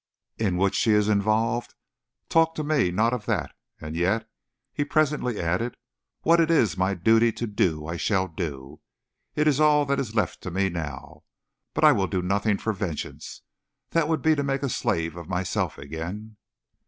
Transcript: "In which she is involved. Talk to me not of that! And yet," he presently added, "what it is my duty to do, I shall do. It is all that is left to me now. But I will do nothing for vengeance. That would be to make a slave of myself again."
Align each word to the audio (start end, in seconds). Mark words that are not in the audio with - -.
"In 0.39 0.57
which 0.57 0.73
she 0.73 0.93
is 0.93 1.07
involved. 1.07 1.75
Talk 2.27 2.55
to 2.55 2.63
me 2.63 2.89
not 2.89 3.13
of 3.13 3.27
that! 3.27 3.51
And 3.79 3.95
yet," 3.95 4.27
he 4.73 4.83
presently 4.83 5.39
added, 5.39 5.77
"what 6.23 6.39
it 6.39 6.49
is 6.49 6.75
my 6.75 6.95
duty 6.95 7.31
to 7.33 7.45
do, 7.45 7.85
I 7.85 7.97
shall 7.97 8.27
do. 8.27 8.79
It 9.35 9.47
is 9.47 9.59
all 9.59 9.85
that 9.85 9.99
is 9.99 10.15
left 10.15 10.41
to 10.41 10.49
me 10.49 10.69
now. 10.69 11.21
But 11.75 11.83
I 11.83 11.91
will 11.91 12.07
do 12.07 12.23
nothing 12.23 12.57
for 12.57 12.73
vengeance. 12.73 13.43
That 13.91 14.07
would 14.07 14.23
be 14.23 14.33
to 14.33 14.41
make 14.41 14.63
a 14.63 14.69
slave 14.69 15.15
of 15.15 15.29
myself 15.29 15.77
again." 15.77 16.37